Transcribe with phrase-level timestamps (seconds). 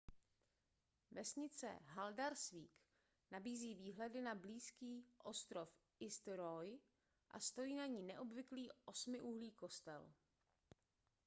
[1.11, 2.71] vesnice haldarsvík
[3.31, 5.67] nabízí výhledy na blízký ostrov
[6.01, 6.79] eysturoy
[7.31, 10.11] a stojí na ní neobvyklý osmiúhlý kostel